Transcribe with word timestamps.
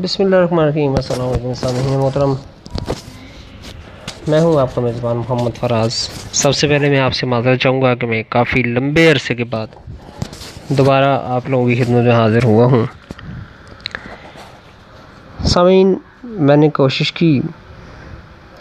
بسم 0.00 0.24
اللہ 0.24 0.36
الرحمن 0.36 0.58
الرحیم، 0.58 0.94
السلام 0.96 1.28
علیکم 1.28 1.54
سامعین 1.54 1.98
محترم۔ 1.98 2.34
میں 4.28 4.40
ہوں 4.40 4.60
آپ 4.60 4.74
کا 4.74 4.80
میزبان 4.80 5.16
محمد 5.16 5.50
فراز۔ 5.60 5.94
سب 6.32 6.54
سے 6.54 6.68
پہلے 6.68 6.90
میں 6.90 7.00
آپ 7.00 7.14
سے 7.14 7.26
معذرت 7.26 7.60
چاہوں 7.60 7.82
گا 7.82 7.94
کہ 7.94 8.06
میں 8.06 8.22
کافی 8.28 8.62
لمبے 8.62 9.12
عرصے 9.12 9.34
کے 9.34 9.44
بعد 9.44 9.66
دوبارہ 10.68 11.20
آپ 11.24 11.50
لوگوں 11.50 11.68
کی 11.68 11.74
خدمت 11.74 12.04
میں 12.04 12.12
حاضر 12.12 12.44
ہوا 12.44 12.66
ہوں۔ 12.66 12.86
سامعین، 15.44 15.94
میں 16.24 16.56
نے 16.56 16.70
کوشش 16.70 17.12
کی، 17.12 17.40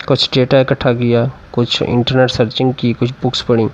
کچھ 0.06 0.30
ڈیٹا 0.34 0.58
اکٹھا 0.58 0.94
کیا، 0.94 1.26
کچھ 1.52 1.84
انٹرنیٹ 1.88 2.32
سرچنگ 2.32 2.72
کی، 2.72 2.94
کچھ 3.00 3.14
بکس 3.24 3.48
پڑھی۔ 3.48 3.68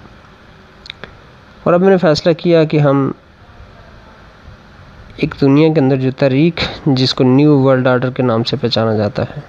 اور 1.63 1.73
اب 1.73 1.81
میں 1.81 1.89
نے 1.89 1.97
فیصلہ 1.97 2.33
کیا 2.33 2.63
کہ 2.63 2.79
ہم 2.79 3.11
ایک 5.17 5.35
دنیا 5.41 5.67
کے 5.73 5.79
اندر 5.79 5.95
جو 5.97 6.09
تاریخ 6.17 6.67
جس 6.97 7.13
کو 7.13 7.23
نیو 7.23 7.59
ورلڈ 7.59 7.87
آرڈر 7.87 8.09
کے 8.15 8.23
نام 8.23 8.43
سے 8.43 8.55
پہچانا 8.61 8.93
جاتا 8.95 9.23
ہے، 9.23 9.39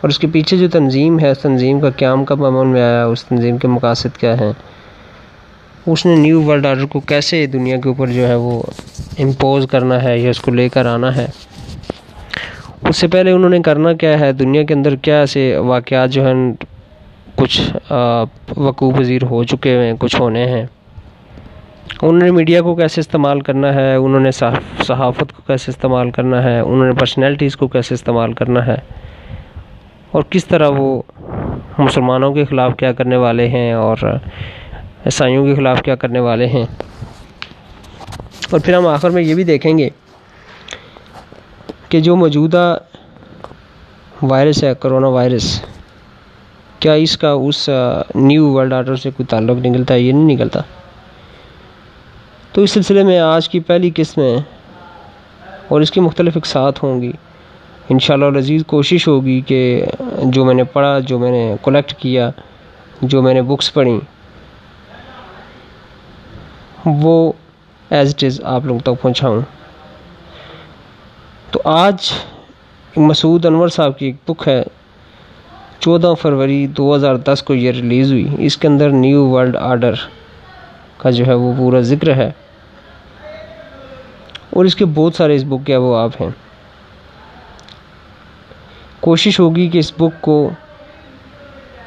اور 0.00 0.08
اس 0.08 0.18
کے 0.18 0.26
پیچھے 0.32 0.56
جو 0.56 0.68
تنظیم 0.72 1.18
ہے، 1.20 1.30
اس 1.30 1.38
تنظیم 1.38 1.80
کا 1.80 1.90
قیام 1.96 2.24
کب 2.24 2.44
عمل 2.46 2.66
میں 2.66 2.82
آیا، 2.82 3.04
اس 3.04 3.24
تنظیم 3.24 3.58
کے 3.58 3.68
مقاصد 3.68 4.16
کیا 4.20 4.34
ہیں؟ 4.40 4.52
اس 5.86 6.04
نے 6.06 6.14
نیو 6.16 6.42
ورلڈ 6.42 6.66
آرڈر 6.66 6.86
کو 6.86 7.00
کیسے 7.08 7.46
دنیا 7.52 7.76
کے 7.82 7.88
اوپر 7.88 8.06
جو 8.12 8.26
ہے 8.28 8.34
وہ 8.34 8.60
امپوز 9.18 9.66
کرنا 9.70 10.02
ہے 10.02 10.18
یا 10.18 10.30
اس 10.30 10.40
کو 10.40 10.50
لے 10.50 10.68
کر 10.68 10.86
آنا 10.86 11.14
ہے؟ 11.16 11.26
اس 12.88 12.96
سے 12.96 13.06
پہلے 13.08 13.30
انہوں 13.32 13.50
نے 13.50 13.60
کرنا 13.62 13.92
کیا 13.92 14.18
ہے؟ 14.20 14.32
دنیا 14.32 14.62
کے 14.62 14.74
اندر 14.74 14.96
کیا 14.96 15.18
ایسے 15.20 15.56
واقعات 15.66 16.10
جو 16.10 16.26
ہیں، 16.26 16.34
کچھ 17.36 17.60
وقوع 18.56 18.90
پذیر 18.98 19.24
ہو 19.30 19.42
چکے 19.44 19.76
ہیں، 19.78 19.92
کچھ 19.98 20.20
ہونے 20.20 20.44
ہیں؟ 20.48 20.64
انہوں 22.02 22.18
نے 22.18 22.30
میڈیا 22.30 22.62
کو 22.62 22.74
کیسے 22.74 23.00
استعمال 23.00 23.40
کرنا 23.40 23.74
ہے؟ 23.74 23.94
انہوں 23.94 24.20
نے 24.20 24.30
صحافت 24.30 25.32
کو 25.32 25.42
کیسے 25.46 25.70
استعمال 25.70 26.10
کرنا 26.10 26.42
ہے؟ 26.42 26.60
انہوں 26.60 26.86
نے 26.86 26.92
پرسنالٹیز 26.92 27.56
کو 27.56 27.68
کیسے 27.68 27.94
استعمال 27.94 28.32
کرنا 28.32 28.66
ہے؟ 28.66 28.74
اور 30.10 30.22
کس 30.30 30.44
طرح 30.44 30.68
وہ 30.68 31.02
مسلمانوں 31.78 32.32
کے 32.32 32.44
خلاف 32.44 32.72
کیا 32.76 32.92
کرنے 32.92 33.16
والے 33.16 33.48
ہیں 33.48 33.72
اور 33.72 33.96
عیسائیوں 35.06 35.46
کے 35.46 35.54
خلاف 35.54 35.82
کیا 35.82 35.94
کرنے 35.94 36.20
والے 36.20 36.46
ہیں؟ 36.46 36.64
اور 38.50 38.60
پھر 38.60 38.74
ہم 38.74 38.86
آخر 38.86 39.10
میں 39.10 39.22
یہ 39.22 39.34
بھی 39.34 39.44
دیکھیں 39.44 39.78
گے 39.78 39.88
کہ 41.88 42.00
جو 42.00 42.16
موجودہ 42.16 42.78
وائرس 44.22 44.64
ہے 44.64 44.72
کرونا 44.80 45.08
وائرس 45.08 45.62
کیا 46.78 46.92
اس 46.92 47.18
کا 47.18 47.30
اس 47.30 47.70
نیو 48.14 48.52
ورلڈ 48.52 48.72
آرڈر 48.72 48.96
سے 48.96 49.10
کوئی 49.10 49.26
تعلق 49.26 49.66
نکلتا 49.66 49.94
ہے؟ 49.94 50.00
یہ 50.00 50.12
نہیں 50.12 50.36
نکلتا۔ 50.36 50.60
تو 52.52 52.62
اس 52.62 52.70
سلسلے 52.70 53.02
میں 53.02 53.18
آج 53.18 53.48
کی 53.48 53.60
پہلی 53.60 53.90
قسمیں 53.94 54.38
اور 55.68 55.80
اس 55.80 55.90
کی 55.90 56.00
مختلف 56.00 56.36
اقساط 56.36 56.82
ہوں 56.82 57.02
گی۔ 57.02 57.12
انشاءاللہ 57.88 58.38
لذیذ 58.38 58.62
کوشش 58.66 59.08
ہوگی 59.08 59.40
کہ 59.40 59.84
جو 60.24 60.44
میں 60.44 60.54
نے 60.54 60.64
پڑھا، 60.64 60.98
جو 60.98 61.18
میں 61.18 61.30
نے 61.30 61.54
کلیکٹ 61.62 61.94
کیا، 61.94 62.30
جو 63.02 63.22
میں 63.22 63.34
نے 63.34 63.42
بکس 63.42 63.74
پڑھی، 63.74 64.00
وہ 66.86 67.32
ایز 67.90 68.14
اٹ 68.16 68.24
از 68.24 68.40
آپ 68.44 68.60
لوگوں 68.64 68.80
تک 68.80 69.02
پہنچاؤں۔ 69.02 69.40
تو 71.50 71.60
آج 71.64 72.12
مسعود 72.96 73.46
انور 73.46 73.68
صاحب 73.68 73.98
کی 73.98 74.06
ایک 74.06 74.16
بک 74.28 74.48
ہے۔ 74.48 74.62
چودہ 75.80 76.14
فروری 76.20 76.66
دو 76.66 76.94
ہزار 76.94 77.14
دس 77.14 77.42
کو 77.42 77.54
یہ 77.54 77.70
ریلیز 77.70 78.12
ہوئی۔ 78.12 78.28
اس 78.38 78.56
کے 78.56 78.68
اندر 78.68 78.90
نیو 78.90 79.28
ورلڈ 79.28 79.56
آرڈر 79.56 79.94
کا 81.00 81.10
جو 81.10 81.26
ہے 81.26 81.34
وہ 81.34 81.52
پورا 81.58 81.80
ذکر 81.80 82.16
ہے۔ 82.16 82.30
اور 84.50 84.64
اس 84.64 84.76
کے 84.76 84.84
بہت 84.84 85.14
سارے 85.14 85.34
اس 85.34 85.44
بک 85.44 85.66
کے 85.66 85.76
وہ 85.76 85.96
آپ 85.96 86.10
ہیں۔ 86.20 86.30
کوشش 89.00 89.40
ہوگی 89.40 89.68
کہ 89.68 89.78
اس 89.78 89.92
بک 89.92 90.20
کو 90.20 90.50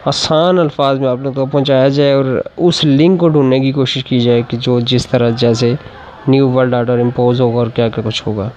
آسان 0.05 0.59
الفاظ 0.59 0.99
میں 0.99 1.07
آپ 1.07 1.17
لوگ 1.17 1.33
تک 1.33 1.51
پہنچایا 1.51 1.87
جائے 1.87 2.13
اور 2.13 2.41
اس 2.57 2.85
لنک 2.85 3.19
کو 3.19 3.29
ڈھونڈنے 3.29 3.59
کی 3.59 3.71
کوشش 3.71 4.03
کی 4.03 4.19
جائے 4.19 4.41
کہ 4.47 4.57
جو 4.57 4.79
جس 4.79 5.07
طرح 5.07 5.29
جیسے 5.29 5.73
نیو 6.27 6.49
ورلڈ 6.49 6.73
آرڈر 6.73 6.99
امپوز 6.99 7.41
ہوگا 7.41 7.55
اور 7.55 7.67
کیا 7.67 7.89
کیا 7.89 8.03
کچھ 8.07 8.23
ہوگا۔ 8.27 8.49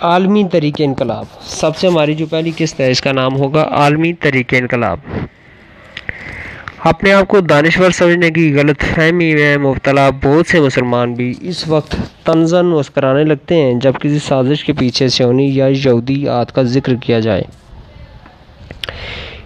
عالمی 0.00 0.48
طریقے 0.48 0.84
انقلاب۔ 0.84 1.24
سب 1.40 1.76
سے 1.76 1.86
ہماری 1.86 2.14
جو 2.14 2.26
پہلی 2.26 2.50
قسط 2.56 2.80
ہے 2.80 2.90
اس 2.90 3.00
کا 3.00 3.12
نام 3.12 3.36
ہوگا 3.36 3.68
عالمی 3.70 4.12
طریقے 4.12 4.58
انقلاب۔ 4.58 4.98
اپنے 6.84 7.12
آپ 7.12 7.28
کو 7.28 7.40
دانشور 7.40 7.90
سمجھنے 7.90 8.30
کی 8.30 8.54
غلط 8.54 8.80
فہمی 8.80 9.34
میں 9.34 9.56
مبتلا 9.56 10.10
بہت 10.10 10.46
سے 10.46 10.60
مسلمان 10.60 11.14
بھی 11.14 11.34
اس 11.40 11.68
وقت 11.68 11.96
تنزن 12.24 12.66
مسکرانے 12.66 13.24
لگتے 13.24 13.54
ہیں 13.54 13.74
جب 13.74 13.92
کسی 14.00 14.18
سازش 14.18 14.64
کے 14.64 14.72
پیچھے 14.72 15.08
سونی 15.08 15.56
یا 15.56 15.66
یہودی 15.66 16.28
آت 16.28 16.54
کا 16.54 16.62
ذکر 16.62 16.94
کیا 16.94 17.20
جائے۔ 17.20 17.42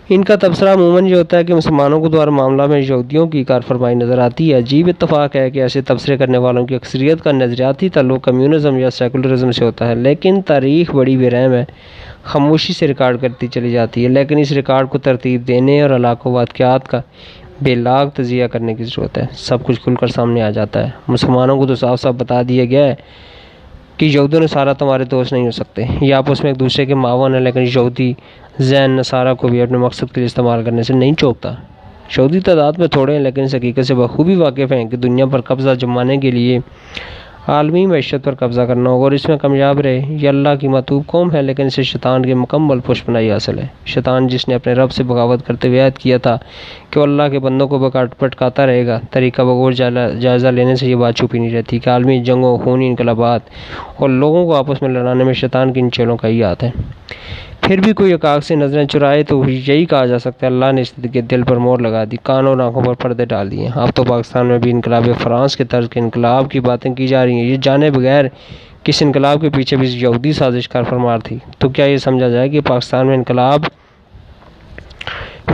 ان 0.09 0.25
کا 0.25 0.37
تبصرہ 0.37 0.75
عموماً 0.75 1.06
یہ 1.06 1.17
ہوتا 1.17 1.37
ہے 1.37 1.45
کہ 1.45 1.55
مسلمانوں 1.55 2.00
کو 2.00 2.09
دوبارہ 2.09 2.31
معاملہ 2.31 2.67
میں 2.67 2.81
یہودیوں 2.81 3.27
کی 3.27 3.45
کار 3.45 3.61
فرمائی 3.61 3.95
نظر 3.95 4.19
آتی 4.19 4.53
ہے۔ 4.53 4.59
عجیب 4.59 4.89
اتفاق 4.89 5.37
ہے 5.37 5.51
کہ 5.51 5.59
ایسے 5.59 5.83
تبصرے 5.83 6.16
کرنے 6.16 6.39
والوں 6.39 6.66
کی 6.66 6.75
اکثریت 6.75 7.22
کا 7.22 7.33
نظریاتی 7.33 7.89
تعلق 7.89 8.22
کمیونزم 8.22 8.78
یا 8.78 8.91
سیکولرزم 8.91 9.51
سے 9.51 9.65
ہوتا 9.65 9.89
ہے، 9.89 9.95
لیکن 9.95 10.43
تاریخ 10.43 10.95
بڑی 10.95 11.16
بے 11.16 11.31
رحم 11.31 11.53
ہے۔ 11.53 11.65
خاموشی 12.25 12.73
سے 12.73 12.87
ریکارڈ 12.87 13.21
کرتی 13.21 13.47
چلی 13.47 13.71
جاتی 13.71 14.05
ہے، 14.05 14.09
لیکن 14.09 14.39
اس 14.39 14.53
ریکارڈ 14.53 14.89
کو 14.89 14.99
ترتیب 14.99 15.47
دینے 15.49 15.83
اور 15.83 15.91
علاقوں 15.91 16.33
واقعات 16.33 16.89
کا 16.89 17.01
بے 17.62 17.75
لاگ 17.75 18.07
تجزیہ 18.07 18.47
کرنے 18.47 18.75
کی 18.75 18.85
ضرورت 18.85 19.19
ہے۔ 19.19 19.27
سب 19.33 19.65
کچھ 19.65 19.81
کھل 19.81 19.95
کر 19.95 20.07
سامنے 20.07 20.43
آ 20.43 20.51
جاتا 20.51 20.84
ہے۔ 20.84 20.91
مسلمانوں 21.09 21.57
کو 21.57 21.67
تو 21.67 21.75
صاف 21.75 22.01
صاف 22.01 22.15
بتا 22.15 22.43
دیا 22.49 22.65
گیا 22.65 22.87
ہے 22.87 22.95
کہ 23.97 24.07
یہودوں 24.07 24.41
نے 24.41 24.47
سارا 24.47 24.73
تمہارے 24.73 25.05
دوست 25.05 25.33
نہیں 25.33 25.47
ہو 25.47 25.51
سکتے۔ 25.51 25.84
یہ 26.01 26.15
آپس 26.15 26.43
میں 26.43 26.51
ایک 26.51 26.61
دوسرے 26.61 26.87
کے 26.87 26.95
معاون 26.95 27.34
ہیں، 27.34 27.41
لیکن 27.41 27.63
یہودی 27.63 28.13
ذہن 28.61 28.91
نصارہ 28.91 29.34
کو 29.34 29.49
بھی 29.49 29.63
اپنے 29.63 29.79
مقصد 29.79 30.13
کے 30.13 30.21
لیے 30.21 30.27
استعمال 30.27 30.65
کرنے 30.65 30.83
سے 30.83 30.95
نہیں 30.95 31.13
چوکتا۔ 31.13 31.55
یہودی 32.19 32.41
تعداد 32.41 32.73
میں 32.79 32.87
تھوڑے 32.87 33.13
ہیں، 33.13 33.21
لیکن 33.21 33.43
اس 33.43 33.55
حقیقت 33.55 33.87
سے 33.87 33.95
بخوبی 33.95 34.34
واقف 34.34 34.73
ہیں 34.73 34.84
کہ 34.84 34.97
دنیا 34.97 35.27
پر 35.27 35.41
قبضہ 35.41 35.71
جمانے 35.71 36.17
کے 36.17 36.31
لیے 36.31 36.59
عالمی 37.49 37.87
معیشت 37.87 38.25
پر 38.25 38.34
قبضہ 38.34 38.60
کرنا 38.60 38.91
ہوگا 38.91 39.05
اور 39.05 39.12
اس 39.12 39.28
میں 39.28 39.37
کامیاب 39.37 39.81
رہے، 39.81 40.05
یہ 40.09 40.28
اللہ 40.28 40.49
کی 40.60 40.69
مطوب 40.69 41.03
قوم 41.06 41.32
ہے، 41.32 41.43
لیکن 41.43 41.66
اسے 41.66 41.82
شیطان 41.82 42.25
کی 42.27 42.34
مکمل 42.34 42.81
پشپنائی 42.81 43.31
حاصل 43.31 43.59
ہے۔ 43.59 43.66
شیطان 43.87 44.27
جس 44.27 44.49
نے 44.49 44.55
اپنے 44.55 44.72
رب 44.72 44.93
سے 44.93 45.03
بغاوت 45.03 45.47
کرتے 45.47 45.69
ہوئے 45.69 45.81
عید 45.81 45.99
کیا 45.99 46.19
تھا 46.19 46.37
کہ 46.91 47.00
وہ 47.00 47.04
اللہ 47.04 47.28
کے 47.31 47.38
بندوں 47.38 47.69
کو 47.69 47.78
بکاٹ 47.78 48.19
پٹکاتا 48.19 48.66
رہے 48.66 48.87
گا۔ 48.87 48.99
طریقہ 49.10 49.43
بغور 49.43 49.72
جائزہ 49.72 50.49
لینے 50.49 50.77
سے 50.77 50.87
یہ 50.87 50.97
بات 50.97 51.16
چھپی 51.16 51.38
نہیں 51.38 51.50
رہتی 51.50 51.78
کہ 51.78 51.91
عالمی 51.91 52.19
جنگوں 52.25 52.56
خونی 52.59 52.87
انقلابات 52.87 53.41
اور 53.97 54.09
لوگوں 54.09 54.44
کو 54.47 54.54
آپس 54.54 54.83
میں 54.83 54.91
لڑانے 54.91 55.25
میں 55.25 55.34
شیطان 55.34 55.72
کی 55.72 55.81
ان 55.81 55.91
چیلوں 55.91 56.16
کا 56.16 56.28
ہی 56.28 56.43
ہاتھ 56.43 56.65
ہے۔ 56.65 56.71
پھر 57.65 57.81
بھی 57.81 57.93
کوئی 57.93 58.13
اکاق 58.13 58.45
سے 58.45 58.55
نظریں 58.55 58.85
چرائے 58.85 59.23
تو 59.23 59.45
یہی 59.49 59.85
کہا 59.85 60.07
جا 60.07 60.19
سکتا 60.19 60.47
ہے، 60.47 60.53
اللہ 60.53 60.73
نے 60.73 60.81
اس 60.81 60.93
کے 61.13 61.21
دل 61.21 61.43
پر 61.43 61.57
مور 61.57 61.79
لگا 61.79 62.05
دی 62.05 62.17
کان 62.23 62.47
اور 62.47 62.59
آنکھوں 62.59 62.83
پر 62.85 62.95
پردے 62.95 63.25
ڈال 63.25 63.51
دیے۔ 63.51 63.69
اب 63.75 63.89
تو 63.95 64.05
پاکستان 64.05 64.47
میں 64.47 64.59
بھی 64.59 64.71
انقلاب 64.71 65.09
فرانس 65.23 65.57
کے 65.57 65.65
طرز 65.65 65.89
کے 65.89 66.01
انقلاب 66.01 66.51
کی 66.51 66.61
باتیں 66.61 66.95
کی 66.95 67.07
جا 67.07 67.25
رہی 67.25 67.35
ہیں۔ 67.35 67.45
یہ 67.45 67.57
جانے 67.63 67.91
بغیر 67.91 68.25
کس 68.83 69.03
انقلاب 69.03 69.41
کے 69.41 69.51
پیچھے 69.51 69.77
بھی 69.77 69.89
یہودی 69.89 70.33
سازش 70.33 70.69
کار 70.69 70.83
فرمار 70.83 71.19
تھی۔ 71.19 71.39
تو 71.59 71.69
کیا 71.69 71.85
یہ 71.85 71.97
سمجھا 71.97 72.29
جائے 72.29 72.49
کہ 72.49 72.61
پاکستان 72.61 73.07
میں 73.07 73.17
انقلاب 73.17 73.65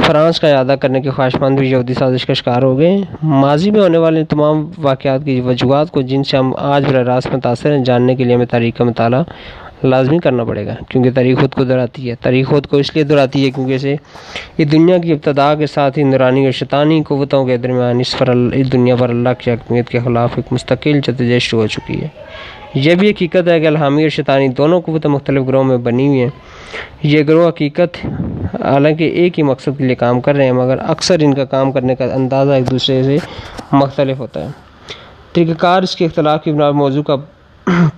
فرانس 0.00 0.40
کا 0.40 0.58
ادا 0.60 0.76
کرنے 0.76 1.00
کے 1.00 1.10
خواہش 1.10 1.34
مند 1.40 1.58
بھی 1.58 1.70
یہودی 1.70 1.94
سازش 1.94 2.26
کا 2.26 2.32
شکار 2.32 2.62
ہو 2.62 2.78
گئے؟ 2.78 2.96
ماضی 3.22 3.70
میں 3.70 3.80
ہونے 3.80 3.98
والے 3.98 4.24
تمام 4.24 4.70
واقعات 4.78 5.24
کی 5.24 5.40
وجوہات 5.40 5.90
کو 5.90 6.00
جن 6.00 6.24
سے 6.24 6.36
ہم 6.36 6.52
آج 6.58 6.84
براہ 6.88 7.02
راست 7.02 7.34
متاثر 7.34 7.76
ہیں، 7.76 7.84
جاننے 7.84 8.14
کے 8.16 8.24
لیے 8.24 8.34
ہمیں 8.34 8.46
تاریخ 8.46 8.76
کا 8.76 8.84
مطالعہ 8.84 9.22
لازمی 9.82 10.18
کرنا 10.18 10.44
پڑے 10.44 10.66
گا، 10.66 10.74
کیونکہ 10.88 11.10
تاریخ 11.14 11.38
خود 11.40 11.54
کو 11.54 11.64
دہراتی 11.64 12.10
ہے۔ 12.10 12.14
تاریخ 12.20 12.48
خود 12.48 12.66
کو 12.66 12.76
اس 12.76 12.94
لیے 12.94 13.04
دہراتی 13.04 13.44
ہے 13.44 13.50
کیونکہ 13.50 13.74
اسے 13.74 13.96
یہ 14.58 14.64
دنیا 14.64 14.98
کی 14.98 15.12
ابتدا 15.12 15.54
کے 15.54 15.66
ساتھ 15.66 15.98
ہی 15.98 16.04
نورانی 16.04 16.44
اور 16.44 16.52
شیطانی 16.52 17.02
قوتوں 17.02 17.44
کے 17.46 17.56
درمیان 17.56 18.00
اس 18.00 18.18
پر 18.18 18.28
اس 18.28 18.72
دنیا 18.72 18.96
پر 18.96 19.08
اللہ 19.08 19.28
کی 19.38 19.50
حکمیت 19.50 19.88
کے 19.88 19.98
خلاف 19.98 20.30
ایک 20.36 20.52
مستقل 20.52 21.00
جدوجہد 21.00 21.52
ہو 21.52 21.66
چکی 21.66 22.00
ہے۔ 22.00 22.08
یہ 22.74 22.94
بھی 22.94 23.10
حقیقت 23.10 23.48
ہے 23.48 23.60
کہ 23.60 23.66
الحامی 23.66 24.02
اور 24.02 24.10
شیطانی 24.10 24.48
دونوں 24.48 24.80
قوتیں 24.80 25.10
مختلف 25.10 25.46
گروہوں 25.46 25.64
میں 25.64 25.76
بنی 25.76 26.06
ہوئی 26.08 26.20
ہیں۔ 26.20 26.30
یہ 27.02 27.22
گروہ 27.28 27.48
حقیقت 27.48 28.06
حالانکہ 28.54 29.04
ایک 29.04 29.38
ہی 29.38 29.44
مقصد 29.44 29.78
کے 29.78 29.84
لیے 29.84 29.94
کام 29.94 30.20
کر 30.20 30.34
رہے 30.34 30.44
ہیں، 30.44 30.52
مگر 30.52 30.78
اکثر 30.88 31.16
ان 31.20 31.34
کا 31.34 31.44
کام 31.44 31.72
کرنے 31.72 31.94
کا 31.94 32.04
اندازہ 32.14 32.52
ایک 32.52 32.70
دوسرے 32.70 33.02
سے 33.02 33.16
مختلف 33.72 34.18
ہوتا 34.18 34.44
ہے۔ 34.44 34.48
طریقہ 35.32 35.52
کار 35.58 35.82
اس 35.82 35.96
کے 35.96 36.04
اختلاف 36.04 36.44
کی 36.44 36.52
بنا 36.52 36.70
موضوع 36.70 37.02
کا 37.02 37.16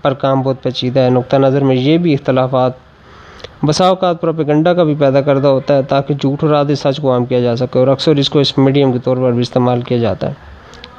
پر 0.03 0.15
کام 0.15 0.43
بہت 0.43 0.63
پیچیدہ 0.63 1.01
ہے۔ 1.01 1.11
نقطہ 1.11 1.37
نظر 1.37 1.65
میں 1.65 1.77
یہ 1.77 1.99
بھی 1.99 2.15
اختلافات، 2.15 2.73
بسا 3.63 3.89
اوقات 3.89 4.21
پروپیگنڈا 4.21 4.75
کا 4.75 4.85
بھی 4.85 4.95
پیدا 4.99 5.21
کردہ 5.21 5.49
ہوتا 5.49 5.77
ہے 5.77 5.83
تاکہ 5.83 6.15
جھوٹ 6.15 6.45
اور 6.45 6.55
آدھے 6.55 6.75
سچ 6.75 7.01
کو 7.01 7.13
عام 7.13 7.25
کیا 7.25 7.41
جا 7.41 7.57
سکے 7.57 7.79
اور 7.79 7.89
اکثر 7.89 8.17
اس 8.17 8.31
کو 8.31 8.39
اس 8.39 8.59
میڈیم 8.59 8.93
کے 8.93 8.99
طور 8.99 9.17
پر 9.17 9.33
بھی 9.33 9.41
استعمال 9.41 9.81
کیا 9.83 9.99
جاتا 9.99 10.29
ہے 10.29 10.35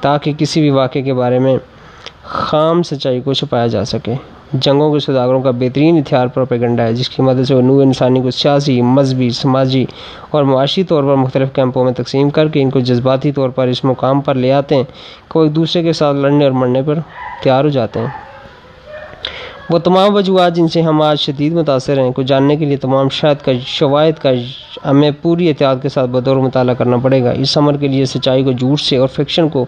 تاکہ 0.00 0.32
کسی 0.38 0.60
بھی 0.60 0.70
واقعے 0.70 1.02
کے 1.02 1.14
بارے 1.14 1.38
میں 1.38 1.56
خام 2.22 2.82
سچائی 2.82 3.20
کو 3.20 3.32
چھپایا 3.32 3.66
جا 3.66 3.84
سکے۔ 3.84 4.14
جنگوں 4.52 4.92
کے 4.92 4.98
سوداگروں 4.98 5.42
کا 5.42 5.50
بہترین 5.50 5.98
ہتھیار 5.98 6.26
پروپیگنڈا 6.26 6.82
ہے، 6.82 6.92
جس 6.92 7.08
کی 7.08 7.22
مدد 7.22 7.44
سے 7.48 7.54
وہ 7.54 7.62
نو 7.62 7.78
انسانی 7.78 8.22
کو 8.22 8.30
سیاسی، 8.30 8.82
مذہبی، 8.82 9.30
سماجی 9.30 9.84
اور 10.30 10.44
معاشی 10.44 10.84
طور 10.84 11.02
پر 11.02 11.14
مختلف 11.14 11.48
کیمپوں 11.52 11.84
میں 11.84 11.92
تقسیم 11.92 12.30
کر 12.30 12.48
کے 12.48 12.62
ان 12.62 12.70
کو 12.70 12.80
جذباتی 12.80 13.32
طور 13.32 13.48
پر 13.48 13.66
اس 13.66 13.84
مقام 13.84 14.20
پر 14.20 14.34
لے 14.34 14.52
آتے 14.52 14.74
ہیں۔ 14.74 14.84
کہ 15.28 15.38
وہ 15.38 15.44
ایک 15.44 15.56
دوسرے 15.56 15.82
کے 15.82 15.92
ساتھ 15.92 16.16
لڑنے 16.16 16.44
اور 16.44 16.52
مرنے 16.52 16.82
پر 16.82 16.98
تیار 17.42 17.64
ہو 17.64 17.68
جاتے 17.68 18.00
ہیں۔ 18.00 18.23
وہ 19.70 19.78
تمام 19.78 20.14
وجوہات 20.14 20.54
جن 20.54 20.68
سے 20.68 20.80
ہم 20.82 21.02
آج 21.02 21.20
شدید 21.20 21.52
متاثر 21.52 21.98
ہیں 21.98 22.12
کو 22.12 22.22
جاننے 22.22 22.56
کے 22.56 22.64
لیے 22.64 22.76
تمام 22.76 23.08
شاید 23.08 23.36
کا 23.44 23.52
شوائد 23.66 24.14
کا 24.14 24.30
ہمیں 24.84 25.10
پوری 25.22 25.48
احتیاط 25.48 25.82
کے 25.82 25.88
ساتھ 25.88 26.10
بطور 26.10 26.36
مطالعہ 26.36 26.74
کرنا 26.74 26.96
پڑے 26.96 27.24
گا۔ 27.24 27.30
اس 27.30 27.58
عمر 27.58 27.76
کے 27.76 27.88
لیے 27.88 28.04
سچائی 28.04 28.44
کو 28.44 28.52
جھوٹ 28.52 28.80
سے 28.80 28.96
اور 28.96 29.08
فکشن 29.08 29.48
کو 29.48 29.66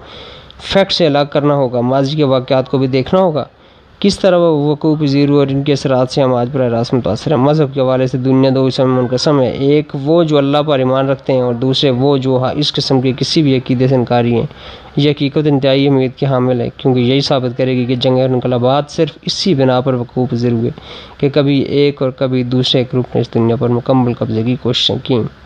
فیکٹ 0.58 0.92
سے 0.92 1.06
الگ 1.06 1.18
کرنا 1.32 1.54
ہوگا۔ 1.54 1.80
ماضی 1.80 2.16
کے 2.16 2.24
واقعات 2.24 2.68
کو 2.68 2.78
بھی 2.78 2.86
دیکھنا 2.86 3.20
ہوگا۔ 3.20 3.44
کس 4.00 4.18
طرح 4.18 4.36
وہ 4.36 4.66
وقوع 4.66 4.96
پذیر 4.96 5.30
اور 5.30 5.46
ان 5.50 5.62
کے 5.62 5.72
اثرات 5.72 6.10
سے 6.10 6.22
ہم 6.22 6.34
آج 6.34 6.48
براہ 6.52 6.68
راست 6.68 6.94
متاثر 6.94 7.30
ہیں؟ 7.30 7.38
مذہب 7.38 7.74
کے 7.74 7.80
حوالے 7.80 8.06
سے 8.06 8.18
دنیا 8.18 8.50
دو 8.54 8.64
میں 8.78 8.86
منقسم 8.86 9.40
ہے 9.40 9.50
ایک 9.50 9.92
وہ 10.02 10.24
جو 10.24 10.38
اللہ 10.38 10.58
پر 10.66 10.78
ایمان 10.78 11.08
رکھتے 11.08 11.32
ہیں 11.32 11.40
اور 11.40 11.54
دوسرے 11.54 11.90
وہ 11.90 12.16
جو 12.16 12.38
ہاں 12.42 12.52
اس 12.56 12.72
قسم 12.72 13.00
کے 13.00 13.12
کسی 13.16 13.42
بھی 13.42 13.56
عقیدے 13.56 13.88
سے 13.88 13.94
انکاری 13.94 14.34
ہیں۔ 14.34 14.46
یہ 14.96 15.10
حقیقت 15.10 15.46
انتہائی 15.46 15.88
امید 15.88 16.10
کے 16.16 16.26
حامل 16.26 16.60
ہے 16.60 16.68
کیونکہ 16.76 17.00
یہی 17.00 17.20
ثابت 17.20 17.58
کرے 17.58 17.76
گی 17.76 17.84
کہ 17.84 17.94
جنگ 17.94 18.18
اور 18.18 18.28
انقلابات 18.28 18.90
صرف 18.90 19.18
اسی 19.22 19.54
بنا 19.54 19.80
پر 19.80 19.94
وقوع 19.94 20.26
پذیر 20.30 20.52
ہوئے 20.52 20.70
کہ 21.18 21.28
کبھی 21.28 21.58
ایک 21.58 22.02
اور 22.02 22.10
کبھی 22.10 22.42
دوسرے 22.42 22.82
گروپ 22.82 23.06
نے 23.14 23.20
اس 23.20 23.34
دنیا 23.34 23.56
پر 23.56 23.68
مکمل 23.68 24.14
قبضے 24.14 24.42
کی 24.42 24.56
کوششیں 24.62 24.96
کیں۔ 25.04 25.45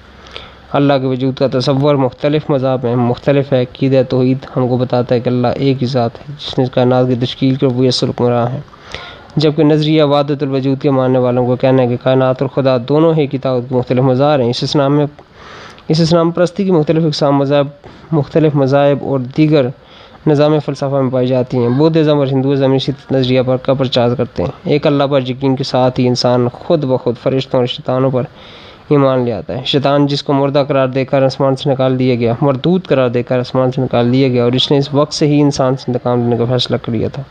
اللہ 0.73 0.93
کے 1.01 1.07
وجود 1.07 1.39
کا 1.39 1.59
تصور 1.59 1.95
مختلف 1.95 2.51
مذہب 2.51 2.85
میں 2.85 2.97
مختلف 2.97 3.53
ہے 3.53 3.63
عقید 3.63 3.95
توحید 4.09 4.39
ہم 4.57 4.69
کو 4.69 4.77
بتاتا 4.77 5.15
ہے 5.15 5.21
کہ 5.21 5.29
اللہ 5.29 5.49
ایک 5.55 5.83
ہی 5.83 5.87
ذات 5.87 6.19
ہے، 6.19 6.35
جس 6.39 6.59
نے 6.59 6.65
کائنات 6.73 7.07
کی 7.09 7.27
تشکیل 7.27 7.55
کے 7.55 7.67
وہ 7.67 7.87
یسر 7.87 8.09
حکمراں 8.09 8.47
ہے 8.47 8.61
جبکہ 9.37 9.65
نظریہ 9.65 10.03
وادت 10.03 10.43
الوجود 10.43 10.83
کے 10.83 10.91
ماننے 10.91 11.19
والوں 11.19 11.47
کو 11.47 11.57
کہنا 11.57 11.83
ہے 11.83 11.89
کہ 11.89 11.97
کائنات 12.03 12.43
اور 12.43 12.49
خدا 12.49 12.77
دونوں 12.89 13.15
ہی 13.15 13.27
کتاب 13.27 13.61
کے 13.69 13.75
مختلف 13.75 14.05
مظاہر 14.05 14.41
ہیں۔ 14.41 14.51
اس 14.51 14.63
اسلام 14.63 14.97
میں 14.97 15.07
اس 15.89 16.01
اسلام 16.01 16.31
پرستی 16.31 16.65
کی 16.65 16.71
مختلف 16.71 17.05
اقسام 17.05 17.37
مذہب 17.37 17.67
مختلف 18.13 18.55
مذاہب 18.55 19.05
اور 19.05 19.19
دیگر 19.37 19.67
نظام 20.27 20.59
فلسفہ 20.67 21.01
میں 21.03 21.11
پائی 21.11 21.27
جاتی 21.27 21.59
ہیں۔ 21.59 21.69
بدھ 21.69 21.99
ازم 21.99 22.19
اور 22.19 22.27
ہندوازم 22.27 22.73
اسی 22.73 22.93
نظریہ 23.11 23.43
پر 23.47 23.57
کا 23.57 23.75
پرچاز 23.75 24.15
کرتے 24.19 24.43
ہیں۔ 24.43 24.51
ایک 24.65 24.87
اللہ 24.87 25.05
پر 25.05 25.21
یقین 25.29 25.57
کے 25.57 25.65
ساتھ 25.65 26.01
ہی 26.01 26.09
انسان 26.09 26.49
خود 26.49 26.85
بخود 26.85 27.15
فرشتوں 27.23 27.61
اور 27.61 27.67
شیطانوں 27.67 28.11
پر 28.11 28.23
ایمان 28.95 29.25
لے 29.25 29.33
آتا 29.33 29.59
ہے۔ 29.59 29.65
شیطان 29.65 30.07
جس 30.07 30.23
کو 30.23 30.33
مردہ 30.33 30.65
قرار 30.69 30.89
دے 30.89 31.05
کر 31.05 31.23
آسمان 31.23 31.57
سے 31.57 31.71
نکال 31.71 31.99
دیا 31.99 32.15
گیا، 32.15 32.35
مردود 32.41 32.87
قرار 32.87 33.09
دے 33.09 33.23
کر 33.23 33.39
آسمان 33.39 33.73
سے 33.73 33.81
نکال 33.81 34.13
دیا 34.13 34.29
گیا، 34.29 34.45
اور 34.45 34.53
اس 34.53 34.71
نے 34.71 34.79
اس 34.79 34.95
وقت 34.95 35.15
سے 35.15 35.27
ہی 35.27 35.41
انسان 35.41 35.77
سے 35.77 35.85
انتقام 35.89 36.23
لینے 36.23 36.37
کا 36.37 36.45
فیصلہ 36.45 36.77
کر 36.77 36.93
لیا 36.93 37.09
تھا۔ 37.09 37.23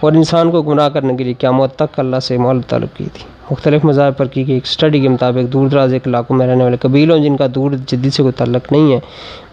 اور 0.00 0.12
انسان 0.12 0.50
کو 0.50 0.62
گناہ 0.62 0.88
کرنے 0.88 1.16
کے 1.16 1.24
لیے 1.24 1.34
قیامت 1.34 1.76
تک 1.76 1.98
اللہ 1.98 2.20
سے 2.22 2.38
مولت 2.38 2.68
طلب 2.68 2.96
کی 2.96 3.04
تھی۔ 3.14 3.37
مختلف 3.50 3.84
مذاہب 3.84 4.16
پر 4.16 4.26
کی 4.26 4.46
گئی۔ 4.46 4.54
ایک 4.54 4.64
اسٹڈی 4.64 5.00
کے 5.00 5.08
مطابق 5.08 5.52
دور 5.52 5.68
دراز 5.68 5.92
ایک 5.92 6.06
علاقوں 6.06 6.36
میں 6.36 6.46
رہنے 6.46 6.64
والے 6.64 6.76
قبیلوں 6.76 7.18
جن 7.18 7.36
کا 7.36 7.46
دور 7.54 7.72
جدید 7.86 8.12
سے 8.12 8.22
کوئی 8.22 8.32
تعلق 8.36 8.72
نہیں 8.72 8.92
ہے، 8.92 8.98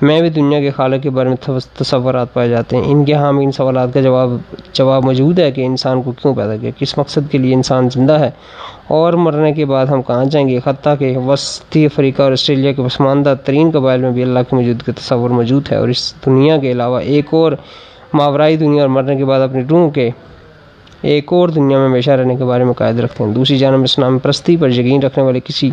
میں 0.01 0.19
بھی 0.21 0.29
دنیا 0.29 0.59
کے 0.59 0.71
خالق 0.71 1.03
کے 1.03 1.09
بارے 1.09 1.29
میں 1.29 1.59
تصورات 1.77 2.33
پائے 2.33 2.49
جاتے 2.49 2.77
ہیں۔ 2.77 2.83
ان 2.87 3.03
کے 3.05 3.13
ہاں 3.13 3.31
ان 3.33 3.51
سوالات 3.51 3.93
کا 3.93 4.01
جواب 4.01 4.29
جواب 4.73 5.03
موجود 5.03 5.39
ہے 5.39 5.51
کہ 5.51 5.65
انسان 5.65 6.01
کو 6.01 6.11
کیوں 6.11 6.33
پیدا 6.35 6.55
کیا، 6.57 6.71
کس 6.77 6.97
مقصد 6.97 7.31
کے 7.31 7.37
لیے 7.37 7.53
انسان 7.53 7.89
زندہ 7.89 8.19
ہے، 8.19 8.29
اور 8.87 9.13
مرنے 9.13 9.51
کے 9.53 9.65
بعد 9.65 9.85
ہم 9.85 10.01
کہاں 10.01 10.25
جائیں 10.25 10.47
گے؟ 10.49 10.59
خطہ 10.59 10.95
کے 10.99 11.15
وسطی 11.25 11.85
افریقہ 11.85 12.21
اور 12.21 12.31
آسٹریلیا 12.31 12.71
کے 12.71 12.83
پسماندہ 12.83 13.33
ترین 13.45 13.69
قبائل 13.73 14.01
میں 14.01 14.11
بھی 14.11 14.23
اللہ 14.23 14.39
کی 14.49 14.55
موجود 14.55 14.81
کا 14.81 14.91
تصور 14.97 15.29
موجود 15.29 15.71
ہے۔ 15.71 15.77
اور 15.77 15.87
اس 15.87 16.13
دنیا 16.25 16.57
کے 16.57 16.71
علاوہ 16.71 16.99
ایک 16.99 17.33
اور 17.33 17.51
ماورائی 18.13 18.57
دنیا 18.57 18.81
اور 18.81 18.89
مرنے 18.89 19.15
کے 19.15 19.25
بعد 19.25 19.39
اپنی 19.39 19.61
روح 19.69 19.89
کے 19.89 20.09
ایک 21.05 21.33
اور 21.33 21.49
دنیا 21.49 21.77
میں 21.77 21.85
ہمیشہ 21.85 22.11
رہنے 22.11 22.35
کے 22.35 22.43
بارے 22.43 22.63
میں 22.63 22.73
قائد 22.73 22.99
رکھتے 22.99 23.23
ہیں۔ 23.23 23.31
دوسری 23.31 23.57
جانب 23.57 23.83
اسلام 23.83 24.19
پرستی 24.19 24.57
پر 24.57 24.69
یقین 24.69 25.03
رکھنے 25.03 25.23
والے 25.23 25.39
کسی 25.39 25.71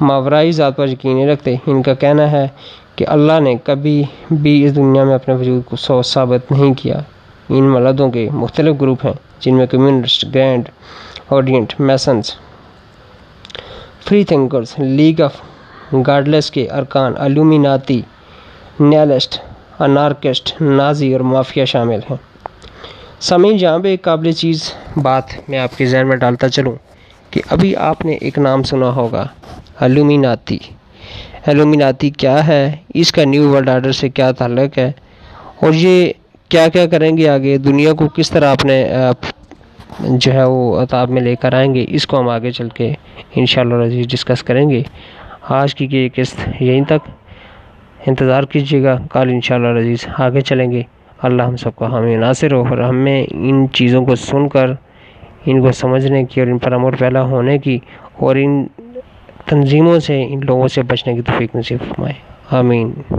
ماورائی 0.00 0.52
ذات 0.52 0.76
پر 0.76 0.88
یقین 0.88 1.16
نہیں 1.16 1.26
رکھتے۔ 1.26 1.54
ان 1.66 1.82
کا 1.82 1.94
کہنا 1.94 2.30
ہے 2.32 2.48
کہ 2.96 3.04
اللہ 3.08 3.40
نے 3.40 3.54
کبھی 3.64 4.04
بھی 4.30 4.64
اس 4.64 4.76
دنیا 4.76 5.04
میں 5.04 5.14
اپنے 5.14 5.34
وجود 5.34 5.64
کو 5.64 5.76
سو 5.76 6.02
ثابت 6.02 6.52
نہیں 6.52 6.74
کیا۔ 6.74 6.98
ان 7.48 7.64
ملدوں 7.64 8.10
کے 8.10 8.28
مختلف 8.32 8.80
گروپ 8.80 9.06
ہیں 9.06 9.12
جن 9.40 9.54
میں 9.54 9.66
communist, 9.66 10.24
grand, 10.34 10.68
orient 11.30 11.74
masons 11.78 12.32
free 14.08 14.24
thinkers, 14.24 14.74
league 14.78 15.20
of 15.20 15.32
godless 16.06 16.50
کے 16.50 16.68
ارکان، 16.68 17.12
الومیناتی 17.18 18.02
نیالسٹ 18.80 19.40
انارکسٹ، 19.78 20.62
نازی 20.62 21.12
اور 21.12 21.20
مافیا 21.20 21.64
شامل 21.64 22.00
ہیں۔ 22.10 22.33
سمعین 23.20 23.56
جہاں 23.56 23.78
پہ 23.78 23.88
ایک 23.88 24.02
قابل 24.02 24.32
چیز 24.32 24.72
بات 25.02 25.24
میں 25.48 25.58
آپ 25.58 25.78
کے 25.78 25.86
ذہن 25.86 26.08
میں 26.08 26.16
ڈالتا 26.16 26.48
چلوں 26.48 26.74
کہ 27.30 27.40
ابھی 27.50 27.76
آپ 27.76 28.04
نے 28.04 28.12
ایک 28.12 28.38
نام 28.38 28.62
سنا 28.62 28.88
ہوگا 28.88 29.26
الومیناتی 29.80 30.58
الومیناتی 31.46 32.10
کیا 32.10 32.46
ہے؟ 32.46 32.76
اس 32.94 33.12
کا 33.12 33.24
نیو 33.24 33.48
ورلڈ 33.50 33.68
آرڈر 33.68 33.92
سے 33.92 34.08
کیا 34.08 34.32
تعلق 34.32 34.78
ہے؟ 34.78 34.92
اور 35.60 35.72
یہ 35.72 36.12
کیا 36.48 36.68
کیا 36.68 36.86
کریں 36.86 37.16
گے 37.16 37.28
آگے؟ 37.28 37.58
دنیا 37.58 37.92
کو 37.92 38.08
کس 38.08 38.30
طرح 38.30 38.52
اپنے 38.52 38.86
جو 40.00 40.32
ہے 40.32 40.44
وہ 40.44 40.80
اتاب 40.80 41.10
میں 41.10 41.22
لے 41.22 41.36
کر 41.36 41.54
آئیں 41.54 41.74
گے؟ 41.74 41.84
اس 41.88 42.06
کو 42.06 42.18
ہم 42.20 42.28
آگے 42.28 42.50
چل 42.50 42.68
کے 42.68 42.94
انشاءاللہ 43.36 43.90
شاء 43.90 44.02
ڈسکس 44.08 44.42
کریں 44.42 44.70
گے۔ 44.70 44.82
آج 45.48 45.74
کی 45.74 45.86
یہ 45.90 46.08
قسط 46.14 46.40
یہیں 46.60 46.84
تک۔ 46.84 47.10
انتظار 48.06 48.42
کیجیے 48.42 48.82
گا۔ 48.82 48.96
کل 49.12 49.28
انشاءاللہ 49.32 49.94
شاء 49.94 50.24
آگے 50.24 50.40
چلیں 50.40 50.70
گے۔ 50.70 50.82
اللہ 51.22 51.42
ہم 51.42 51.56
سب 51.56 51.74
کو 51.74 51.86
ہمیں 51.86 52.16
ناصر 52.16 52.54
ہو 52.54 52.64
اور 52.68 52.78
ہمیں 52.78 53.26
ان 53.30 53.66
چیزوں 53.72 54.04
کو 54.04 54.14
سن 54.14 54.48
کر، 54.48 54.66
ان 55.46 55.60
کو 55.60 55.72
سمجھنے 55.72 56.24
کی 56.24 56.40
اور 56.40 56.48
ان 56.48 56.58
پر 56.58 56.72
امور 56.72 56.92
پیدا 56.98 57.22
ہونے 57.22 57.58
کی 57.58 57.78
اور 58.16 58.36
ان 58.36 58.66
تنظیموں 59.46 59.98
سے، 59.98 60.24
ان 60.28 60.40
لوگوں 60.42 60.68
سے 60.68 60.82
بچنے 60.82 61.14
کی 61.14 61.22
توفیق 61.22 61.56
نصیب 61.56 61.78
فرمائے۔ 61.88 62.14
آمین۔ 62.50 62.92